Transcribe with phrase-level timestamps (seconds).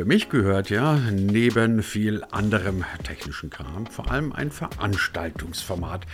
[0.00, 6.06] Für mich gehört ja neben viel anderem technischen Kram vor allem ein Veranstaltungsformat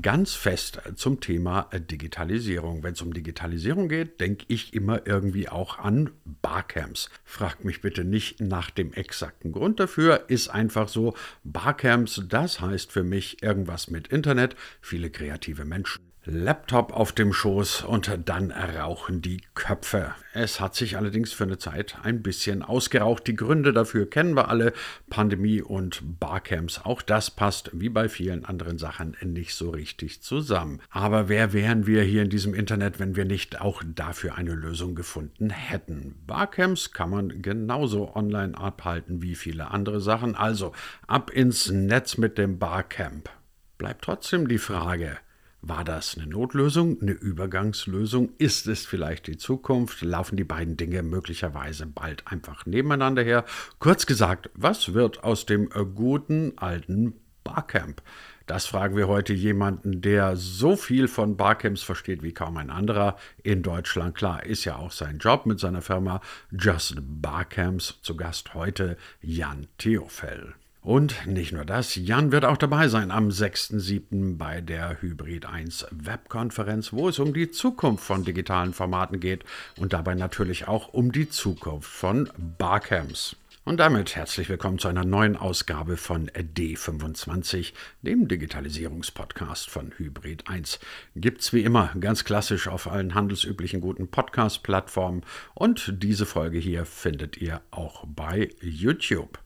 [0.00, 2.84] ganz fest zum Thema Digitalisierung.
[2.84, 7.10] Wenn es um Digitalisierung geht, denke ich immer irgendwie auch an Barcamps.
[7.24, 12.92] Fragt mich bitte nicht nach dem exakten Grund dafür, ist einfach so, Barcamps, das heißt
[12.92, 19.22] für mich irgendwas mit Internet, viele kreative Menschen Laptop auf dem Schoß und dann rauchen
[19.22, 20.14] die Köpfe.
[20.32, 23.26] Es hat sich allerdings für eine Zeit ein bisschen ausgeraucht.
[23.26, 24.72] Die Gründe dafür kennen wir alle.
[25.10, 26.80] Pandemie und Barcamps.
[26.84, 30.80] Auch das passt wie bei vielen anderen Sachen nicht so richtig zusammen.
[30.90, 34.94] Aber wer wären wir hier in diesem Internet, wenn wir nicht auch dafür eine Lösung
[34.94, 36.14] gefunden hätten?
[36.24, 40.36] Barcamps kann man genauso online abhalten wie viele andere Sachen.
[40.36, 40.72] Also
[41.08, 43.28] ab ins Netz mit dem Barcamp.
[43.76, 45.18] Bleibt trotzdem die Frage,
[45.62, 48.30] war das eine Notlösung, eine Übergangslösung?
[48.38, 50.02] Ist es vielleicht die Zukunft?
[50.02, 53.44] Laufen die beiden Dinge möglicherweise bald einfach nebeneinander her?
[53.78, 58.02] Kurz gesagt, was wird aus dem äh, guten alten Barcamp?
[58.46, 63.16] Das fragen wir heute jemanden, der so viel von Barcamps versteht wie kaum ein anderer
[63.44, 64.16] in Deutschland.
[64.16, 68.00] Klar, ist ja auch sein Job mit seiner Firma Just Barcamps.
[68.02, 70.54] Zu Gast heute Jan Theofel.
[70.82, 74.36] Und nicht nur das, Jan wird auch dabei sein am 6.7.
[74.36, 79.44] bei der Hybrid 1 Webkonferenz, wo es um die Zukunft von digitalen Formaten geht
[79.78, 83.36] und dabei natürlich auch um die Zukunft von Barcamps.
[83.64, 90.80] Und damit herzlich willkommen zu einer neuen Ausgabe von D25, dem Digitalisierungspodcast von Hybrid 1.
[91.14, 95.22] Gibt's wie immer ganz klassisch auf allen handelsüblichen guten Podcast-Plattformen
[95.54, 99.38] und diese Folge hier findet ihr auch bei YouTube.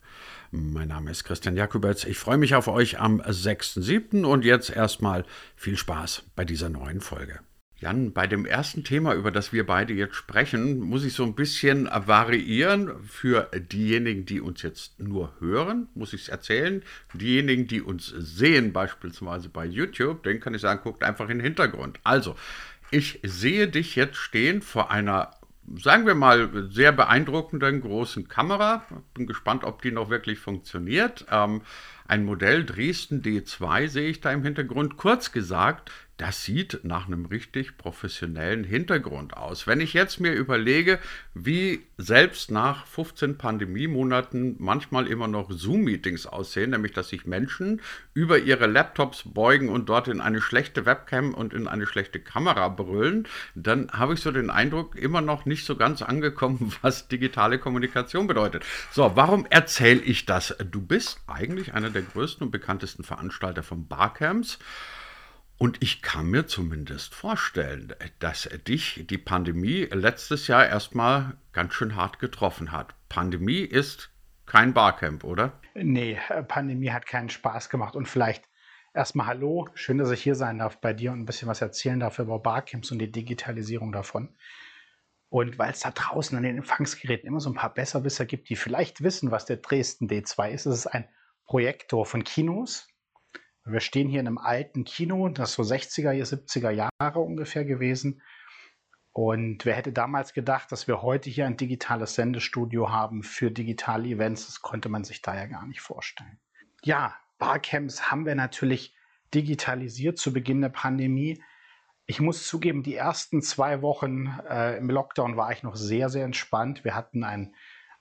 [0.53, 2.05] Mein Name ist Christian Jakubetz.
[2.05, 4.25] Ich freue mich auf euch am 6.7.
[4.25, 5.25] und jetzt erstmal
[5.57, 7.41] viel Spaß bei dieser neuen Folge.
[7.79, 11.35] Jan, bei dem ersten Thema, über das wir beide jetzt sprechen, muss ich so ein
[11.35, 13.03] bisschen variieren.
[13.03, 16.83] Für diejenigen, die uns jetzt nur hören, muss ich es erzählen.
[17.13, 21.45] Diejenigen, die uns sehen, beispielsweise bei YouTube, denen kann ich sagen, guckt einfach in den
[21.45, 21.99] Hintergrund.
[22.03, 22.37] Also,
[22.91, 25.33] ich sehe dich jetzt stehen vor einer
[25.79, 28.85] sagen wir mal, sehr beeindruckenden großen Kamera.
[29.15, 31.27] Bin gespannt, ob die noch wirklich funktioniert.
[31.31, 31.63] Ähm,
[32.09, 34.97] ein Modell Dresden D2 sehe ich da im Hintergrund.
[34.97, 39.67] Kurz gesagt, das sieht nach einem richtig professionellen Hintergrund aus.
[39.67, 40.99] Wenn ich jetzt mir überlege,
[41.35, 47.83] wie selbst nach 15 Pandemiemonaten manchmal immer noch Zoom-Meetings aussehen, nämlich dass sich Menschen
[48.15, 52.69] über ihre Laptops beugen und dort in eine schlechte Webcam und in eine schlechte Kamera
[52.69, 57.59] brüllen, dann habe ich so den Eindruck, immer noch nicht so ganz angekommen, was digitale
[57.59, 58.65] Kommunikation bedeutet.
[58.91, 60.57] So, warum erzähle ich das?
[60.71, 64.59] Du bist eigentlich einer der größten und bekanntesten Veranstalter von Barcamps.
[65.59, 71.97] Und ich kann mir zumindest vorstellen, dass dich die Pandemie letztes Jahr erstmal ganz schön
[71.97, 72.95] hart getroffen hat.
[73.09, 74.11] Pandemie ist
[74.45, 75.59] kein Barcamp, oder?
[75.75, 77.97] Nee, äh, Pandemie hat keinen Spaß gemacht.
[77.97, 78.45] Und vielleicht
[78.93, 82.01] erstmal Hallo, schön, dass ich hier sein darf bei dir und ein bisschen was erzählen
[82.01, 84.37] darf über Barcamps und die Digitalisierung davon.
[85.31, 88.57] Und weil es da draußen an den Empfangsgeräten immer so ein paar Besserwisser gibt, die
[88.57, 91.09] vielleicht wissen, was der Dresden D2 ist, ist es ein
[91.47, 92.87] Projektor von Kinos,
[93.67, 98.23] wir stehen hier in einem alten Kino, das so 60er, 70er Jahre ungefähr gewesen.
[99.13, 104.09] Und wer hätte damals gedacht, dass wir heute hier ein digitales Sendestudio haben für digitale
[104.09, 104.47] Events?
[104.47, 106.39] Das konnte man sich da ja gar nicht vorstellen.
[106.85, 108.95] Ja, Barcamps haben wir natürlich
[109.35, 111.43] digitalisiert zu Beginn der Pandemie.
[112.05, 116.25] Ich muss zugeben, die ersten zwei Wochen äh, im Lockdown war ich noch sehr, sehr
[116.25, 116.85] entspannt.
[116.85, 117.55] Wir hatten einen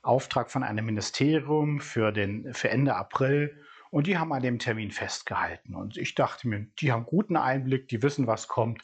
[0.04, 3.64] Auftrag von einem Ministerium für, den, für Ende April
[3.96, 5.74] und die haben an dem Termin festgehalten.
[5.74, 8.84] Und ich dachte mir, die haben guten Einblick, die wissen, was kommt.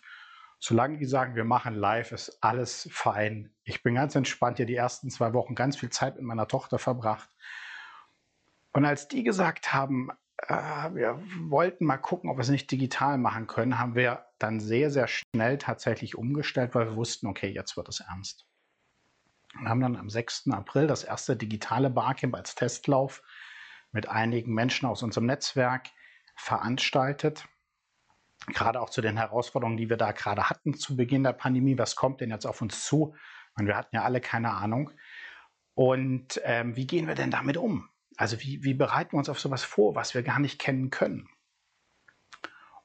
[0.58, 3.52] Solange die sagen, wir machen live, ist alles fein.
[3.66, 6.80] Ich bin ganz entspannt, ja die ersten zwei Wochen ganz viel Zeit mit meiner Tochter
[6.80, 7.28] verbracht.
[8.72, 10.12] Und als die gesagt haben,
[10.48, 10.54] äh,
[10.94, 14.92] wir wollten mal gucken, ob wir es nicht digital machen können, haben wir dann sehr,
[14.92, 18.46] sehr schnell tatsächlich umgestellt, weil wir wussten, okay, jetzt wird es ernst.
[19.60, 20.52] Und haben dann am 6.
[20.52, 23.22] April das erste digitale Barcamp als Testlauf
[23.92, 25.90] mit einigen Menschen aus unserem Netzwerk
[26.36, 27.48] veranstaltet.
[28.48, 31.78] Gerade auch zu den Herausforderungen, die wir da gerade hatten zu Beginn der Pandemie.
[31.78, 33.16] Was kommt denn jetzt auf uns zu?
[33.58, 34.92] Und wir hatten ja alle keine Ahnung.
[35.74, 37.90] Und ähm, wie gehen wir denn damit um?
[38.18, 41.30] Also wie, wie, bereiten wir uns auf sowas vor, was wir gar nicht kennen können?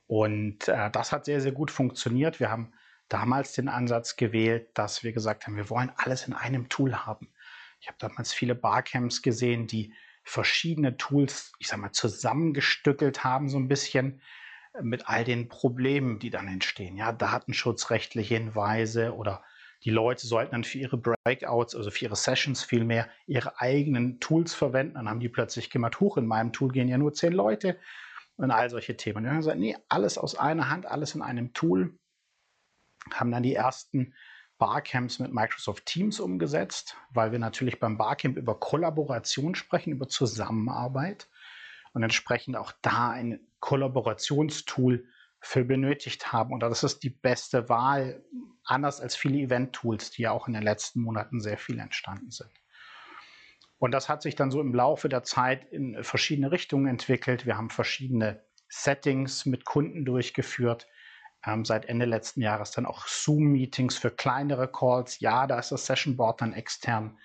[0.07, 2.39] Und äh, das hat sehr, sehr gut funktioniert.
[2.39, 2.73] Wir haben
[3.09, 7.29] damals den Ansatz gewählt, dass wir gesagt haben, wir wollen alles in einem Tool haben.
[7.81, 9.93] Ich habe damals viele Barcamps gesehen, die
[10.27, 14.21] verschiedene Tools, ich sag mal, zusammengestückelt haben, so ein bisschen
[14.75, 16.97] äh, mit all den Problemen, die dann entstehen.
[16.97, 19.43] Ja, datenschutzrechtliche Hinweise oder
[19.85, 24.53] Die Leute sollten dann für ihre Breakouts, also für ihre Sessions vielmehr, ihre eigenen Tools
[24.53, 24.95] verwenden.
[24.95, 27.79] Dann haben die plötzlich gemacht, hoch, in meinem Tool gehen ja nur zehn Leute
[28.37, 29.19] und all solche Themen.
[29.19, 31.99] Und wir haben gesagt, nee, alles aus einer Hand, alles in einem Tool.
[33.13, 34.15] Haben dann die ersten
[34.59, 41.29] Barcamps mit Microsoft Teams umgesetzt, weil wir natürlich beim Barcamp über Kollaboration sprechen, über Zusammenarbeit
[41.93, 45.07] und entsprechend auch da ein Kollaborationstool
[45.41, 46.53] für benötigt haben.
[46.53, 48.25] Und das ist die beste Wahl,
[48.65, 52.51] anders als viele Event-Tools, die ja auch in den letzten Monaten sehr viel entstanden sind.
[53.79, 57.45] Und das hat sich dann so im Laufe der Zeit in verschiedene Richtungen entwickelt.
[57.45, 60.87] Wir haben verschiedene Settings mit Kunden durchgeführt
[61.47, 65.21] ähm, seit Ende letzten Jahres dann auch Zoom-Meetings für kleinere Calls.
[65.21, 67.19] Ja, da ist das Session Board dann extern,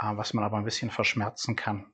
[0.00, 1.86] äh, was man aber ein bisschen verschmerzen kann.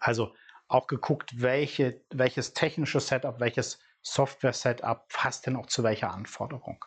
[0.00, 0.34] Also
[0.66, 6.84] auch geguckt, welche, welches technische Setup, welches Software-Setup passt denn auch zu welcher Anforderung.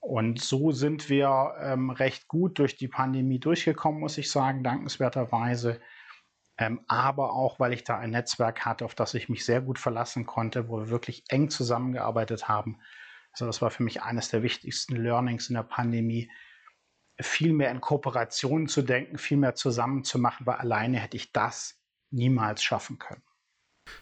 [0.00, 5.80] Und so sind wir ähm, recht gut durch die Pandemie durchgekommen, muss ich sagen, dankenswerterweise.
[6.58, 9.78] Ähm, aber auch, weil ich da ein Netzwerk hatte, auf das ich mich sehr gut
[9.78, 12.80] verlassen konnte, wo wir wirklich eng zusammengearbeitet haben.
[13.32, 16.30] Also das war für mich eines der wichtigsten Learnings in der Pandemie,
[17.20, 21.32] viel mehr in Kooperationen zu denken, viel mehr zusammen zu machen, weil alleine hätte ich
[21.32, 21.80] das
[22.10, 23.22] niemals schaffen können.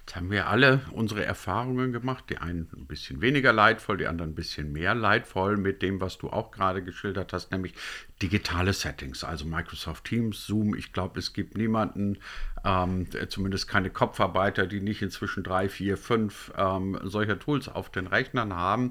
[0.06, 4.32] Jetzt haben wir alle unsere Erfahrungen gemacht, die einen ein bisschen weniger leidvoll, die anderen
[4.32, 7.74] ein bisschen mehr leidvoll mit dem, was du auch gerade geschildert hast, nämlich
[8.20, 10.74] digitale Settings, also Microsoft Teams, Zoom.
[10.74, 12.18] Ich glaube, es gibt niemanden,
[12.64, 18.06] ähm, zumindest keine Kopfarbeiter, die nicht inzwischen drei, vier, fünf ähm, solcher Tools auf den
[18.06, 18.90] Rechnern haben.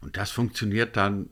[0.00, 1.28] Und das funktioniert dann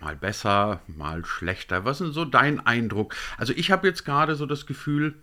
[0.00, 1.84] mal besser, mal schlechter.
[1.84, 3.14] Was ist so dein Eindruck?
[3.38, 5.14] Also ich habe jetzt gerade so das Gefühl,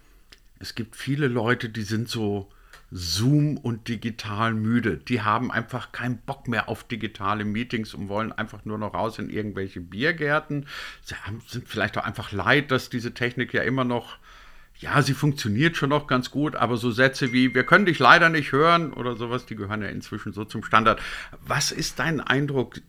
[0.59, 2.49] es gibt viele Leute, die sind so
[2.91, 4.97] Zoom und digital müde.
[4.97, 9.19] Die haben einfach keinen Bock mehr auf digitale Meetings und wollen einfach nur noch raus
[9.19, 10.65] in irgendwelche Biergärten.
[11.03, 14.17] Sie haben, sind vielleicht auch einfach leid, dass diese Technik ja immer noch,
[14.79, 18.29] ja, sie funktioniert schon noch ganz gut, aber so Sätze wie, wir können dich leider
[18.29, 20.99] nicht hören oder sowas, die gehören ja inzwischen so zum Standard.
[21.45, 22.81] Was ist dein Eindruck?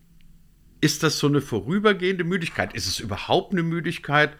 [0.80, 2.72] Ist das so eine vorübergehende Müdigkeit?
[2.72, 4.38] Ist es überhaupt eine Müdigkeit?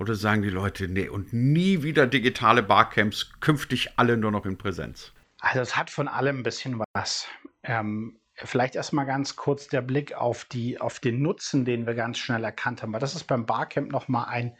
[0.00, 4.56] Oder sagen die Leute, nee, und nie wieder digitale Barcamps, künftig alle nur noch in
[4.56, 5.12] Präsenz?
[5.40, 7.28] Also es hat von allem ein bisschen was.
[7.62, 12.16] Ähm, vielleicht erstmal ganz kurz der Blick auf, die, auf den Nutzen, den wir ganz
[12.16, 12.94] schnell erkannt haben.
[12.94, 14.56] Weil das ist beim Barcamp nochmal ein,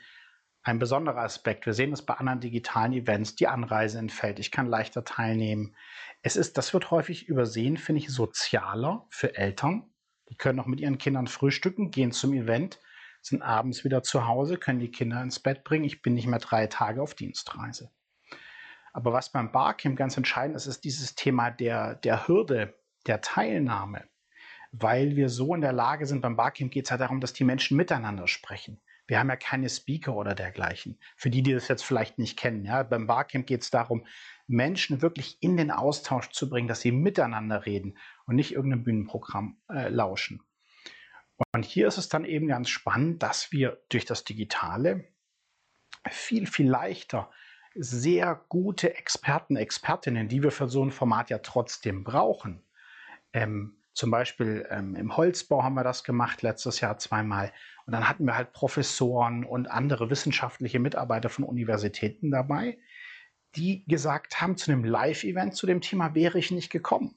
[0.62, 1.64] ein besonderer Aspekt.
[1.64, 4.40] Wir sehen es bei anderen digitalen Events, die Anreise entfällt.
[4.40, 5.74] Ich kann leichter teilnehmen.
[6.20, 9.90] Es ist, das wird häufig übersehen, finde ich, sozialer für Eltern.
[10.28, 12.78] Die können noch mit ihren Kindern frühstücken, gehen zum Event
[13.20, 15.84] sind abends wieder zu Hause, können die Kinder ins Bett bringen.
[15.84, 17.90] Ich bin nicht mehr drei Tage auf Dienstreise.
[18.92, 22.74] Aber was beim Barcamp ganz entscheidend ist, ist dieses Thema der, der Hürde,
[23.06, 24.04] der Teilnahme.
[24.72, 27.44] Weil wir so in der Lage sind, beim Barcamp geht es ja darum, dass die
[27.44, 28.80] Menschen miteinander sprechen.
[29.06, 30.96] Wir haben ja keine Speaker oder dergleichen.
[31.16, 32.64] Für die, die das jetzt vielleicht nicht kennen.
[32.64, 34.06] Ja, beim Barcamp geht es darum,
[34.46, 39.60] Menschen wirklich in den Austausch zu bringen, dass sie miteinander reden und nicht irgendeinem Bühnenprogramm
[39.68, 40.42] äh, lauschen.
[41.52, 45.04] Und hier ist es dann eben ganz spannend, dass wir durch das Digitale
[46.08, 47.30] viel, viel leichter
[47.74, 52.62] sehr gute Experten, Expertinnen, die wir für so ein Format ja trotzdem brauchen.
[53.32, 57.52] Ähm, zum Beispiel ähm, im Holzbau haben wir das gemacht, letztes Jahr zweimal.
[57.86, 62.78] Und dann hatten wir halt Professoren und andere wissenschaftliche Mitarbeiter von Universitäten dabei,
[63.56, 67.16] die gesagt haben, zu einem Live-Event zu dem Thema wäre ich nicht gekommen.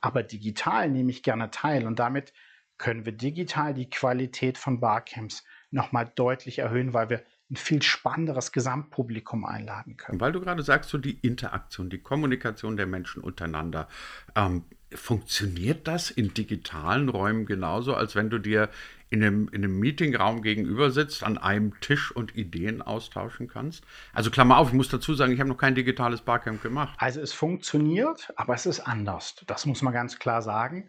[0.00, 1.86] Aber digital nehme ich gerne teil.
[1.86, 2.32] Und damit
[2.78, 8.50] können wir digital die Qualität von Barcamps nochmal deutlich erhöhen, weil wir ein viel spannenderes
[8.50, 10.20] Gesamtpublikum einladen können.
[10.20, 13.88] Weil du gerade sagst, so die Interaktion, die Kommunikation der Menschen untereinander.
[14.34, 18.68] Ähm, funktioniert das in digitalen Räumen genauso, als wenn du dir
[19.10, 23.84] in einem, in einem Meetingraum gegenüber sitzt, an einem Tisch und Ideen austauschen kannst?
[24.12, 26.96] Also Klammer auf, ich muss dazu sagen, ich habe noch kein digitales Barcamp gemacht.
[26.98, 29.36] Also es funktioniert, aber es ist anders.
[29.46, 30.88] Das muss man ganz klar sagen.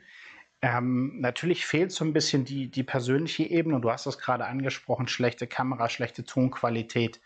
[0.62, 3.76] Ähm, natürlich fehlt so ein bisschen die, die persönliche Ebene.
[3.76, 7.22] Und du hast das gerade angesprochen, schlechte Kamera, schlechte Tonqualität.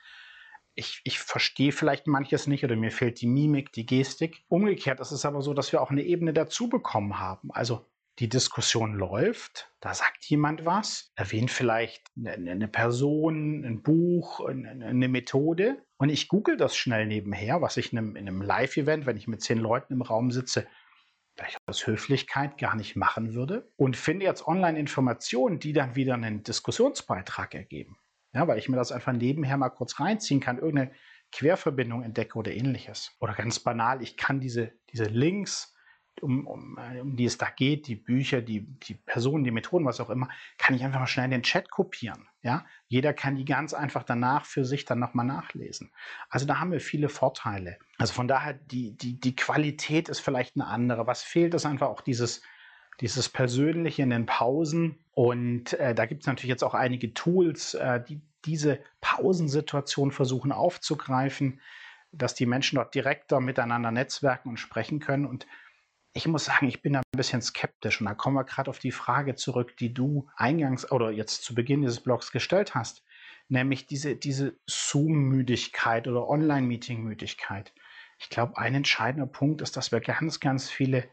[0.76, 4.44] Ich, ich verstehe vielleicht manches nicht oder mir fehlt die Mimik, die Gestik.
[4.48, 7.52] Umgekehrt ist es aber so, dass wir auch eine Ebene dazu bekommen haben.
[7.52, 7.86] Also
[8.20, 14.70] die Diskussion läuft, da sagt jemand was, erwähnt vielleicht eine, eine Person, ein Buch, eine,
[14.86, 19.18] eine, Methode und ich google das schnell nebenher, was ich in einem, einem Live-Event, wenn
[19.18, 20.68] ich mit zehn Leuten im Raum sitze,
[21.36, 26.14] vielleicht aus Höflichkeit gar nicht machen würde und finde jetzt online Informationen, die dann wieder
[26.14, 27.98] einen Diskussionsbeitrag ergeben.
[28.34, 30.92] Ja, weil ich mir das einfach nebenher mal kurz reinziehen kann, irgendeine
[31.32, 33.16] Querverbindung entdecke oder ähnliches.
[33.20, 35.76] Oder ganz banal, ich kann diese, diese Links
[36.22, 39.86] um, um, äh, um die es da geht, die Bücher, die, die Personen, die Methoden,
[39.86, 42.28] was auch immer, kann ich einfach mal schnell in den Chat kopieren.
[42.42, 42.66] Ja?
[42.88, 45.92] Jeder kann die ganz einfach danach für sich dann nochmal nachlesen.
[46.30, 47.78] Also da haben wir viele Vorteile.
[47.98, 51.08] Also von daher, die, die, die Qualität ist vielleicht eine andere.
[51.08, 52.42] Was fehlt, ist einfach auch dieses,
[53.00, 55.04] dieses Persönliche in den Pausen.
[55.14, 60.52] Und äh, da gibt es natürlich jetzt auch einige Tools, äh, die diese Pausensituation versuchen
[60.52, 61.62] aufzugreifen,
[62.12, 65.26] dass die Menschen dort direkter miteinander netzwerken und sprechen können.
[65.26, 65.48] Und
[66.14, 68.02] ich muss sagen, ich bin da ein bisschen skeptisch.
[68.02, 71.56] Und da kommen wir gerade auf die Frage zurück, die du eingangs oder jetzt zu
[71.56, 73.04] Beginn dieses Blogs gestellt hast,
[73.48, 77.74] nämlich diese, diese Zoom-Müdigkeit oder Online-Meeting-Müdigkeit.
[78.20, 81.10] Ich glaube, ein entscheidender Punkt ist, dass wir ganz, ganz viele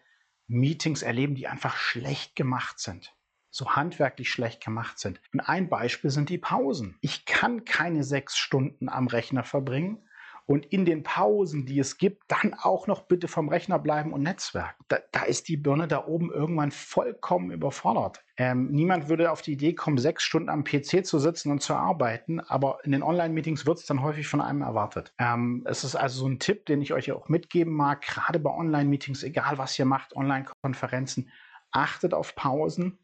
[0.48, 3.14] Meetings erleben, die einfach schlecht gemacht sind.
[3.50, 5.20] So handwerklich schlecht gemacht sind.
[5.32, 6.98] Und ein Beispiel sind die Pausen.
[7.00, 10.07] Ich kann keine sechs Stunden am Rechner verbringen
[10.48, 14.22] und in den Pausen, die es gibt, dann auch noch bitte vom Rechner bleiben und
[14.22, 14.82] Netzwerken.
[14.88, 18.24] Da, da ist die Birne da oben irgendwann vollkommen überfordert.
[18.38, 21.74] Ähm, niemand würde auf die Idee kommen, sechs Stunden am PC zu sitzen und zu
[21.74, 25.12] arbeiten, aber in den Online-Meetings wird es dann häufig von einem erwartet.
[25.18, 28.50] Ähm, es ist also so ein Tipp, den ich euch auch mitgeben mag, gerade bei
[28.50, 31.28] Online-Meetings, egal was ihr macht, Online-Konferenzen,
[31.72, 32.98] achtet auf Pausen,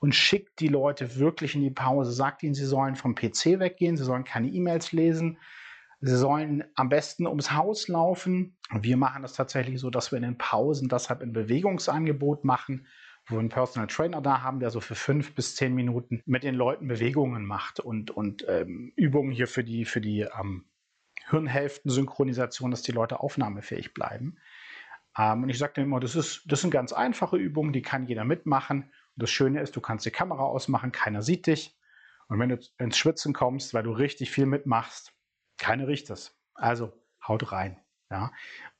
[0.00, 2.12] und schickt die Leute wirklich in die Pause.
[2.12, 5.38] Sagt ihnen, sie sollen vom PC weggehen, sie sollen keine E-Mails lesen,
[6.00, 8.56] Sie sollen am besten ums Haus laufen.
[8.70, 12.86] Wir machen das tatsächlich so, dass wir in den Pausen deshalb ein Bewegungsangebot machen,
[13.26, 16.44] wo wir einen Personal Trainer da haben, der so für fünf bis zehn Minuten mit
[16.44, 20.66] den Leuten Bewegungen macht und, und ähm, Übungen hier für die, für die ähm,
[21.30, 24.38] Hirnhälften-Synchronisation, dass die Leute aufnahmefähig bleiben.
[25.18, 28.06] Ähm, und ich sage dann immer, das, ist, das sind ganz einfache Übungen, die kann
[28.06, 28.84] jeder mitmachen.
[28.84, 31.76] Und das Schöne ist, du kannst die Kamera ausmachen, keiner sieht dich.
[32.28, 35.12] Und wenn du ins Schwitzen kommst, weil du richtig viel mitmachst,
[35.58, 36.36] keiner riecht das.
[36.54, 36.92] Also
[37.26, 37.78] haut rein.
[38.10, 38.32] Ja.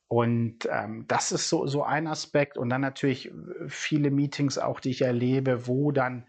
[0.09, 2.57] Und ähm, das ist so, so ein Aspekt.
[2.57, 3.31] Und dann natürlich
[3.69, 6.27] viele Meetings auch, die ich erlebe, wo dann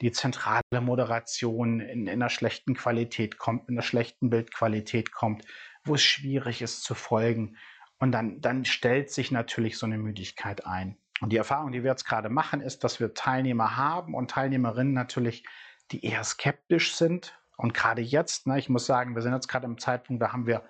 [0.00, 5.44] die zentrale Moderation in, in einer schlechten Qualität kommt, in einer schlechten Bildqualität kommt,
[5.84, 7.56] wo es schwierig ist zu folgen.
[7.98, 10.96] Und dann, dann stellt sich natürlich so eine Müdigkeit ein.
[11.20, 14.94] Und die Erfahrung, die wir jetzt gerade machen, ist, dass wir Teilnehmer haben und Teilnehmerinnen
[14.94, 15.44] natürlich,
[15.90, 19.66] die eher skeptisch sind und gerade jetzt, ne, ich muss sagen, wir sind jetzt gerade
[19.66, 20.62] im Zeitpunkt, da haben wir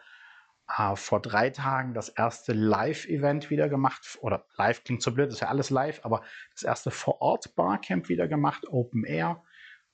[0.74, 4.18] äh, vor drei Tagen das erste Live-Event wieder gemacht.
[4.22, 6.22] Oder live klingt so blöd, ist ja alles live, aber
[6.54, 9.44] das erste Vor-Ort-Barcamp wieder gemacht, Open Air,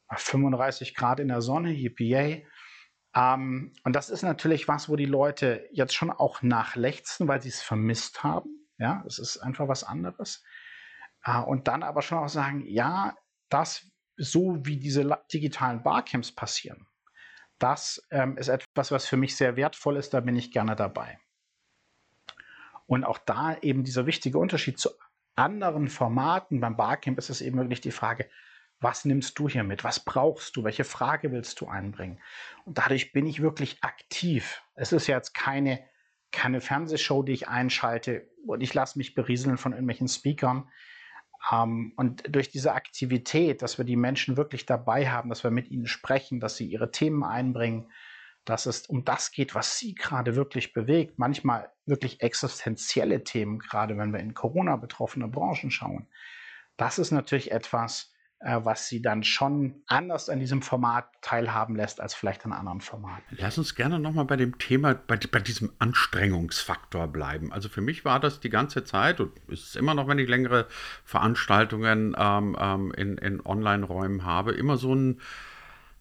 [0.09, 2.45] 35 Grad in der Sonne, EPA.
[3.17, 7.49] Ähm, und das ist natürlich was, wo die Leute jetzt schon auch nachlechzen, weil sie
[7.49, 8.69] es vermisst haben.
[8.79, 10.45] Ja, es ist einfach was anderes.
[11.25, 13.17] Äh, und dann aber schon auch sagen, ja,
[13.49, 16.87] das so wie diese digitalen Barcamps passieren,
[17.59, 21.19] das ähm, ist etwas, was für mich sehr wertvoll ist, da bin ich gerne dabei.
[22.87, 24.91] Und auch da eben dieser wichtige Unterschied zu
[25.37, 28.29] anderen Formaten beim Barcamp ist es eben wirklich die Frage,
[28.81, 29.83] was nimmst du hier mit?
[29.83, 30.65] Was brauchst du?
[30.65, 32.21] Welche Frage willst du einbringen?
[32.65, 34.63] Und dadurch bin ich wirklich aktiv.
[34.75, 35.83] Es ist ja jetzt keine,
[36.33, 40.71] keine Fernsehshow, die ich einschalte und ich lasse mich berieseln von irgendwelchen Speakern,
[41.53, 45.71] ähm, und durch diese Aktivität, dass wir die Menschen wirklich dabei haben, dass wir mit
[45.71, 47.91] ihnen sprechen, dass sie ihre Themen einbringen,
[48.45, 53.97] dass es um das geht, was sie gerade wirklich bewegt, manchmal wirklich existenzielle Themen, gerade
[53.97, 56.07] wenn wir in Corona betroffene Branchen schauen.
[56.77, 58.14] Das ist natürlich etwas,
[58.45, 63.23] was sie dann schon anders an diesem Format teilhaben lässt als vielleicht an anderen Formaten.
[63.39, 67.53] Lass uns gerne nochmal bei dem Thema, bei, bei, diesem Anstrengungsfaktor bleiben.
[67.53, 70.29] Also für mich war das die ganze Zeit und ist es immer noch, wenn ich
[70.29, 70.67] längere
[71.05, 75.21] Veranstaltungen ähm, ähm, in, in Online-Räumen habe, immer so ein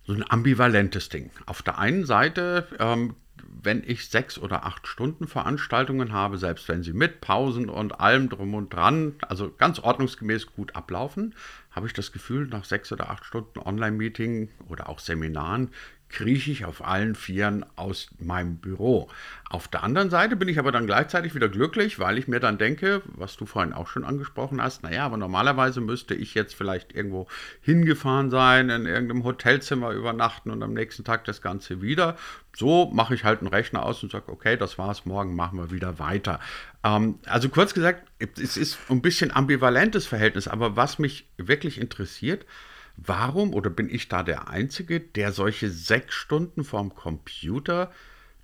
[0.06, 1.32] so ein ambivalentes Ding.
[1.46, 3.16] Auf der einen Seite ähm,
[3.62, 8.30] wenn ich sechs oder acht Stunden Veranstaltungen habe, selbst wenn sie mit Pausen und allem
[8.30, 11.36] drum und dran, also ganz ordnungsgemäß gut ablaufen,
[11.72, 15.72] habe ich das Gefühl, nach sechs oder acht Stunden Online-Meeting oder auch Seminaren
[16.14, 19.10] krieche ich auf allen Vieren aus meinem Büro.
[19.50, 22.60] Auf der anderen Seite bin ich aber dann gleichzeitig wieder glücklich, weil ich mir dann
[22.60, 26.94] denke, was du vorhin auch schon angesprochen hast, naja, aber normalerweise müsste ich jetzt vielleicht
[26.94, 27.28] irgendwo
[27.62, 32.16] hingefahren sein, in irgendeinem Hotelzimmer übernachten und am nächsten Tag das Ganze wieder.
[32.56, 35.72] So mache ich halt einen Rechner aus und sage, okay, das war's, morgen machen wir
[35.72, 36.40] wieder weiter.
[36.84, 42.46] Ähm, also kurz gesagt, es ist ein bisschen ambivalentes Verhältnis, aber was mich wirklich interessiert,
[42.96, 47.92] Warum oder bin ich da der Einzige, der solche sechs Stunden vorm Computer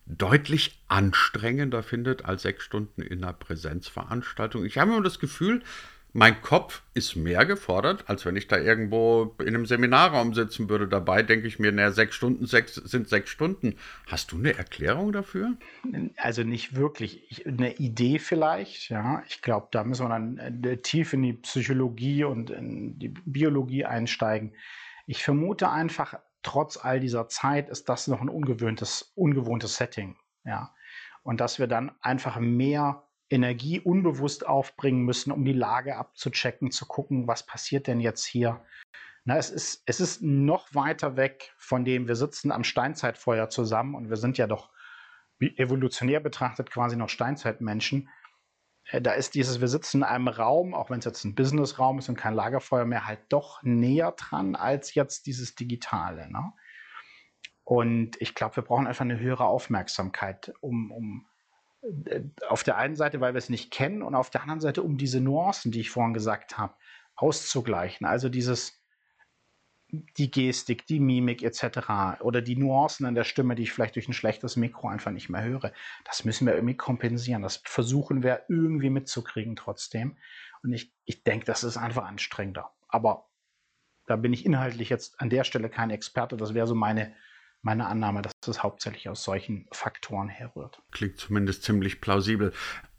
[0.06, 4.66] deutlich anstrengender findet als sechs Stunden in einer Präsenzveranstaltung?
[4.66, 5.62] Ich habe immer das Gefühl,
[6.12, 10.88] mein Kopf ist mehr gefordert, als wenn ich da irgendwo in einem Seminarraum sitzen würde.
[10.88, 13.76] Dabei denke ich mir, naja, sechs Stunden sechs, sind sechs Stunden.
[14.08, 15.56] Hast du eine Erklärung dafür?
[16.18, 17.30] Also nicht wirklich.
[17.30, 19.24] Ich, eine Idee vielleicht, ja.
[19.28, 23.86] Ich glaube, da müssen wir dann äh, tief in die Psychologie und in die Biologie
[23.86, 24.56] einsteigen.
[25.06, 30.74] Ich vermute einfach, trotz all dieser Zeit ist das noch ein ungewöhntes, ungewohntes Setting, ja.
[31.22, 36.86] Und dass wir dann einfach mehr Energie unbewusst aufbringen müssen, um die Lage abzuchecken, zu
[36.86, 38.64] gucken, was passiert denn jetzt hier.
[39.26, 43.96] Na, es, ist, es ist noch weiter weg von dem, wir sitzen am Steinzeitfeuer zusammen
[43.96, 44.70] und wir sind ja doch
[45.40, 48.10] evolutionär betrachtet quasi noch Steinzeitmenschen.
[48.86, 52.00] Äh, da ist dieses, wir sitzen in einem Raum, auch wenn es jetzt ein Businessraum
[52.00, 56.30] ist und kein Lagerfeuer mehr, halt doch näher dran als jetzt dieses Digitale.
[56.32, 56.52] Ne?
[57.64, 61.28] Und ich glaube, wir brauchen einfach eine höhere Aufmerksamkeit, um, um
[62.48, 64.98] auf der einen Seite, weil wir es nicht kennen und auf der anderen Seite, um
[64.98, 66.74] diese Nuancen, die ich vorhin gesagt habe,
[67.16, 68.06] auszugleichen.
[68.06, 68.84] Also dieses,
[69.92, 72.22] die Gestik, die Mimik etc.
[72.22, 75.30] oder die Nuancen an der Stimme, die ich vielleicht durch ein schlechtes Mikro einfach nicht
[75.30, 75.72] mehr höre.
[76.06, 77.42] Das müssen wir irgendwie kompensieren.
[77.42, 80.18] Das versuchen wir irgendwie mitzukriegen trotzdem.
[80.64, 82.72] Und ich, ich denke, das ist einfach anstrengender.
[82.88, 83.30] Aber
[84.06, 86.36] da bin ich inhaltlich jetzt an der Stelle kein Experte.
[86.36, 87.14] Das wäre so meine,
[87.62, 90.82] meine Annahme, dass es hauptsächlich aus solchen Faktoren herrührt.
[90.92, 92.54] Klingt zumindest ziemlich plausibel.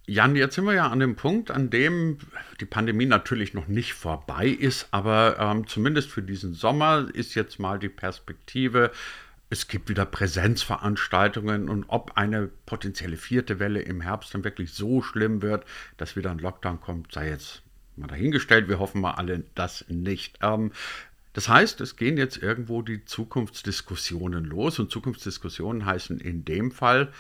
[0.06, 2.18] Jan, jetzt sind wir ja an dem Punkt, an dem
[2.60, 7.60] die Pandemie natürlich noch nicht vorbei ist, aber ähm, zumindest für diesen Sommer ist jetzt
[7.60, 8.90] mal die Perspektive,
[9.50, 15.02] es gibt wieder Präsenzveranstaltungen und ob eine potenzielle vierte Welle im Herbst dann wirklich so
[15.02, 15.64] schlimm wird,
[15.96, 17.62] dass wieder ein Lockdown kommt, sei jetzt
[17.96, 18.68] mal dahingestellt.
[18.68, 20.38] Wir hoffen mal alle das nicht.
[20.42, 20.72] Ähm,
[21.32, 27.12] das heißt, es gehen jetzt irgendwo die Zukunftsdiskussionen los und Zukunftsdiskussionen heißen in dem Fall,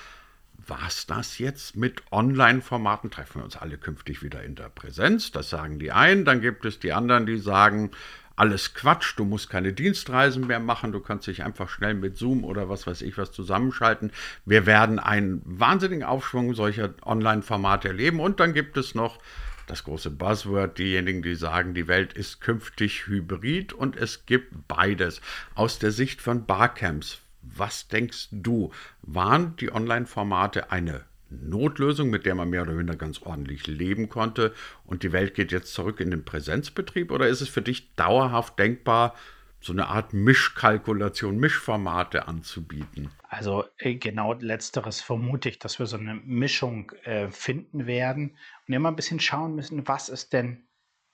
[0.66, 3.10] was das jetzt mit Online-Formaten?
[3.10, 5.32] Treffen wir uns alle künftig wieder in der Präsenz?
[5.32, 6.24] Das sagen die einen.
[6.24, 7.92] Dann gibt es die anderen, die sagen,
[8.40, 12.42] alles Quatsch, du musst keine Dienstreisen mehr machen, du kannst dich einfach schnell mit Zoom
[12.42, 14.12] oder was weiß ich was zusammenschalten.
[14.46, 19.18] Wir werden einen wahnsinnigen Aufschwung solcher Online-Formate erleben und dann gibt es noch
[19.70, 25.20] das große Buzzword, diejenigen, die sagen, die Welt ist künftig hybrid und es gibt beides.
[25.54, 28.72] Aus der Sicht von Barcamps, was denkst du,
[29.02, 34.52] waren die Online-Formate eine Notlösung, mit der man mehr oder weniger ganz ordentlich leben konnte
[34.84, 38.58] und die Welt geht jetzt zurück in den Präsenzbetrieb oder ist es für dich dauerhaft
[38.58, 39.14] denkbar,
[39.60, 43.10] so eine Art Mischkalkulation, Mischformate anzubieten?
[43.28, 48.74] Also äh, genau letzteres vermute ich, dass wir so eine Mischung äh, finden werden und
[48.74, 50.66] immer ein bisschen schauen müssen, was ist denn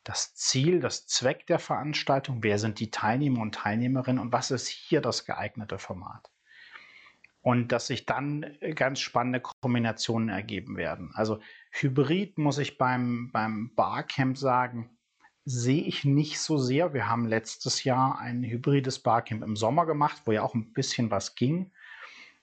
[0.05, 4.69] das Ziel, das Zweck der Veranstaltung, wer sind die Teilnehmer und Teilnehmerinnen und was ist
[4.69, 6.31] hier das geeignete Format.
[7.41, 11.11] Und dass sich dann äh, ganz spannende Kombinationen ergeben werden.
[11.15, 11.41] Also
[11.73, 14.96] Hybrid muss ich beim, beim Barcamp sagen,
[15.47, 16.93] sehe ich nicht so sehr.
[16.93, 21.11] Wir haben letztes Jahr ein hybrides Barcamp im Sommer gemacht, wo ja auch ein bisschen
[21.11, 21.71] was ging.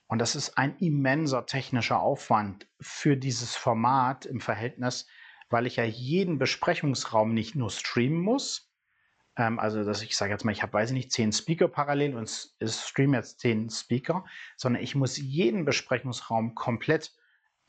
[0.07, 5.07] Und das ist ein immenser technischer Aufwand für dieses Format im Verhältnis
[5.53, 8.73] weil ich ja jeden Besprechungsraum nicht nur streamen muss.
[9.37, 12.15] Ähm, also, dass ich sage jetzt mal, ich habe, weiß ich nicht, zehn Speaker parallel
[12.15, 12.23] und
[12.59, 14.25] es streamen jetzt zehn Speaker,
[14.57, 17.13] sondern ich muss jeden Besprechungsraum komplett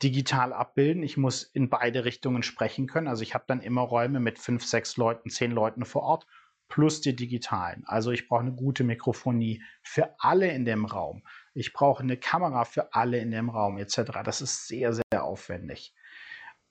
[0.03, 1.03] digital abbilden.
[1.03, 3.07] Ich muss in beide Richtungen sprechen können.
[3.07, 6.27] Also ich habe dann immer Räume mit fünf, sechs Leuten, zehn Leuten vor Ort
[6.67, 7.83] plus die digitalen.
[7.85, 11.23] Also ich brauche eine gute Mikrofonie für alle in dem Raum.
[11.53, 14.23] Ich brauche eine Kamera für alle in dem Raum etc.
[14.23, 15.93] Das ist sehr, sehr aufwendig.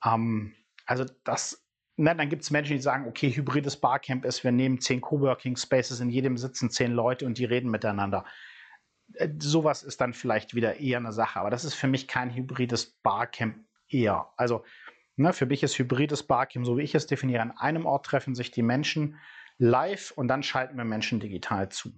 [0.03, 0.53] Ähm,
[0.85, 4.81] also das, ne, dann gibt es Menschen, die sagen, okay, hybrides Barcamp ist, wir nehmen
[4.81, 8.25] zehn Coworking Spaces, in jedem sitzen zehn Leute und die reden miteinander.
[9.13, 12.33] Äh, sowas ist dann vielleicht wieder eher eine Sache, aber das ist für mich kein
[12.33, 14.29] hybrides Barcamp eher.
[14.37, 14.63] Also
[15.15, 18.35] ne, für mich ist hybrides Barcamp, so wie ich es definiere, an einem Ort treffen
[18.35, 19.17] sich die Menschen
[19.57, 21.93] live und dann schalten wir Menschen digital zu.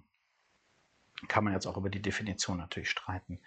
[1.26, 3.40] Kann man jetzt auch über die Definition natürlich streiten.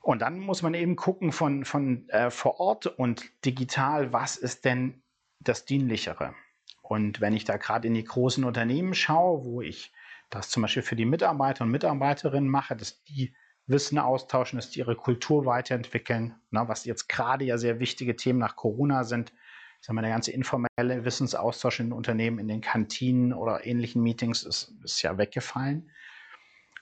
[0.00, 4.64] Und dann muss man eben gucken von, von äh, vor Ort und digital, was ist
[4.64, 5.02] denn
[5.40, 6.34] das Dienlichere?
[6.82, 9.92] Und wenn ich da gerade in die großen Unternehmen schaue, wo ich
[10.34, 13.34] das zum Beispiel für die Mitarbeiter und Mitarbeiterinnen mache, dass die
[13.66, 18.38] Wissen austauschen, dass die ihre Kultur weiterentwickeln, ne, was jetzt gerade ja sehr wichtige Themen
[18.38, 19.32] nach Corona sind.
[19.80, 24.02] Ich sage mal, der ganze informelle Wissensaustausch in den Unternehmen, in den Kantinen oder ähnlichen
[24.02, 25.90] Meetings ist, ist ja weggefallen.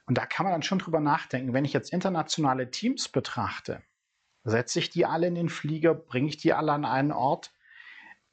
[0.07, 3.83] Und da kann man dann schon drüber nachdenken, wenn ich jetzt internationale Teams betrachte,
[4.45, 7.53] setze ich die alle in den Flieger, bringe ich die alle an einen Ort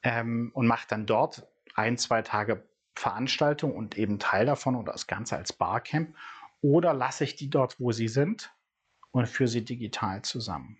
[0.01, 2.68] ähm, und mache dann dort ein, zwei Tage
[2.99, 6.15] Veranstaltung und eben Teil davon oder das Ganze als Barcamp
[6.61, 8.53] oder lasse ich die dort, wo sie sind
[9.11, 10.77] und führe sie digital zusammen.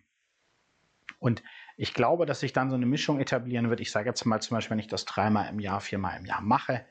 [1.20, 1.44] Und
[1.82, 3.80] Ich glaube, dass sich dann so eine Mischung etablieren wird.
[3.80, 6.42] Ich sage jetzt mal zum Beispiel, wenn ich das dreimal im Jahr, viermal im Jahr
[6.42, 6.86] mache,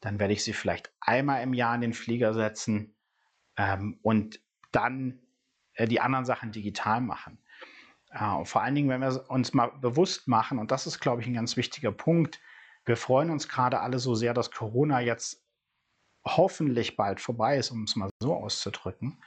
[0.00, 2.94] dann werde ich sie vielleicht einmal im Jahr in den Flieger setzen
[3.56, 4.40] ähm, und
[4.72, 5.20] dann
[5.72, 7.38] äh, die anderen Sachen digital machen.
[8.10, 11.26] Äh, vor allen Dingen, wenn wir uns mal bewusst machen, und das ist, glaube ich,
[11.28, 12.38] ein ganz wichtiger Punkt,
[12.86, 15.44] wir freuen uns gerade alle so sehr, dass Corona jetzt
[16.24, 19.22] hoffentlich bald vorbei ist, um es mal so auszudrücken.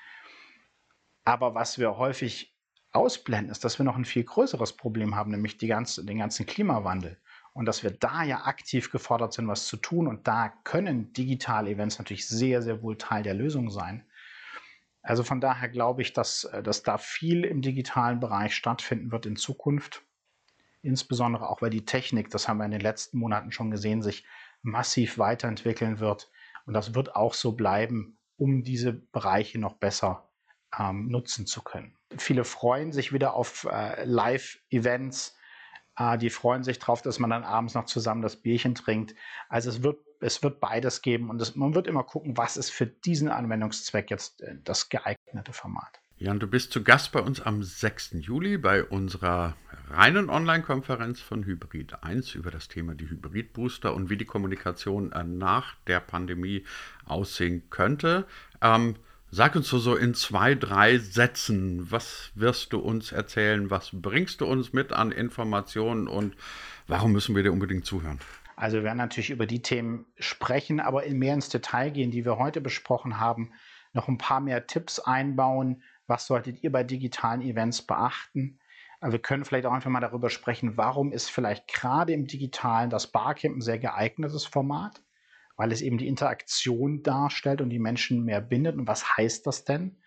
[1.26, 2.56] Aber was wir häufig
[2.92, 7.22] ausblenden, ist, dass wir noch ein viel größeres Problem haben, nämlich ganze, den ganzen Klimawandel.
[7.54, 10.08] Und dass wir da ja aktiv gefordert sind, was zu tun.
[10.08, 14.06] Und da können digitale Events natürlich sehr, sehr wohl Teil der Lösung sein.
[15.02, 19.26] Also von daher glaube ich, dass, äh, dass da viel im digitalen Bereich stattfinden wird
[19.26, 20.04] in Zukunft.
[20.82, 24.26] Insbesondere auch, weil die Technik, das haben wir in den letzten Monaten schon gesehen, sich
[24.62, 26.32] massiv weiterentwickeln wird.
[26.66, 30.30] Und das wird auch so bleiben, um diese Bereiche noch besser
[30.78, 31.98] ähm, nutzen zu können.
[32.18, 35.38] Viele freuen sich wieder auf äh, Live-Events.
[35.98, 39.16] Äh, die freuen sich darauf, dass man dann abends noch zusammen das Bierchen trinkt.
[39.50, 42.72] Also es wird es wird beides geben und es, man wird immer gucken, was ist
[42.72, 46.02] für diesen Anwendungszweck jetzt äh, das geeignete Format.
[46.22, 48.16] Jan, du bist zu Gast bei uns am 6.
[48.20, 49.56] Juli bei unserer
[49.90, 55.24] reinen Online-Konferenz von Hybrid 1 über das Thema die Hybrid-Booster und wie die Kommunikation äh,
[55.24, 56.66] nach der Pandemie
[57.06, 58.26] aussehen könnte.
[58.62, 58.98] Ähm,
[59.32, 64.42] sag uns so, so in zwei, drei Sätzen, was wirst du uns erzählen, was bringst
[64.42, 66.36] du uns mit an Informationen und
[66.88, 68.20] warum müssen wir dir unbedingt zuhören?
[68.58, 72.38] Also wir werden natürlich über die Themen sprechen, aber mehr ins Detail gehen, die wir
[72.38, 73.54] heute besprochen haben,
[73.94, 75.82] noch ein paar mehr Tipps einbauen.
[76.10, 78.60] Was solltet ihr bei digitalen Events beachten?
[79.00, 82.90] Also wir können vielleicht auch einfach mal darüber sprechen, warum ist vielleicht gerade im digitalen
[82.90, 85.02] das Barcamp ein sehr geeignetes Format,
[85.56, 88.76] weil es eben die Interaktion darstellt und die Menschen mehr bindet.
[88.76, 90.02] Und was heißt das denn?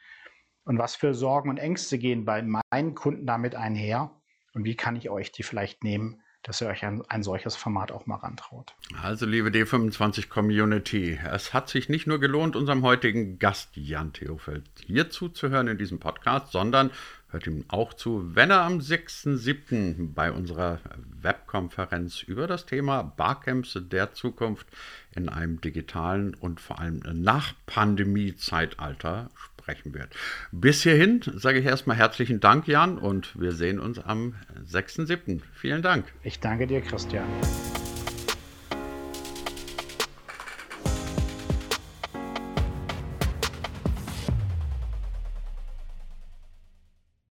[0.64, 4.10] Und was für Sorgen und Ängste gehen bei meinen Kunden damit einher?
[4.54, 7.92] Und wie kann ich euch die vielleicht nehmen, dass ihr euch ein, ein solches Format
[7.92, 8.74] auch mal rantraut.
[9.00, 14.64] Also, liebe D25 Community, es hat sich nicht nur gelohnt, unserem heutigen Gast Jan Theofeld
[14.85, 16.90] hier zuzuhören in diesem Podcast, sondern
[17.32, 20.14] hört ihm auch zu, wenn er am 6.7.
[20.14, 20.80] bei unserer
[21.20, 24.66] Webkonferenz über das Thema Barcamps der Zukunft
[25.14, 30.14] in einem digitalen und vor allem nach Pandemie-Zeitalter sprechen wird.
[30.50, 34.34] Bis hierhin sage ich erstmal herzlichen Dank, Jan, und wir sehen uns am
[34.70, 35.40] 6.7.
[35.54, 36.06] Vielen Dank.
[36.22, 37.26] Ich danke dir, Christian.